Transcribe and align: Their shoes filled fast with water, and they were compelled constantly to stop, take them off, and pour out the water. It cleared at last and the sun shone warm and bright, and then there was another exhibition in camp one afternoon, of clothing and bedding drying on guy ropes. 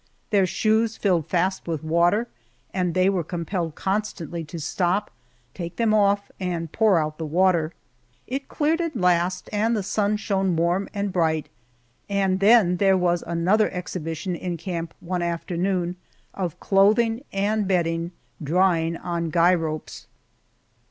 Their 0.31 0.47
shoes 0.47 0.97
filled 0.97 1.27
fast 1.27 1.67
with 1.67 1.83
water, 1.83 2.27
and 2.73 2.95
they 2.95 3.07
were 3.07 3.23
compelled 3.23 3.75
constantly 3.75 4.43
to 4.45 4.57
stop, 4.57 5.11
take 5.53 5.75
them 5.75 5.93
off, 5.93 6.31
and 6.39 6.71
pour 6.71 6.97
out 6.97 7.19
the 7.19 7.25
water. 7.27 7.71
It 8.25 8.47
cleared 8.47 8.81
at 8.81 8.95
last 8.95 9.47
and 9.53 9.77
the 9.77 9.83
sun 9.83 10.17
shone 10.17 10.55
warm 10.55 10.89
and 10.91 11.13
bright, 11.13 11.49
and 12.09 12.39
then 12.39 12.77
there 12.77 12.97
was 12.97 13.21
another 13.27 13.69
exhibition 13.69 14.35
in 14.35 14.57
camp 14.57 14.95
one 15.01 15.21
afternoon, 15.21 15.97
of 16.33 16.59
clothing 16.59 17.23
and 17.31 17.67
bedding 17.67 18.09
drying 18.43 18.97
on 18.97 19.29
guy 19.29 19.53
ropes. 19.53 20.07